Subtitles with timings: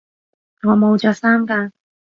[0.63, 1.71] 我冇着衫㗎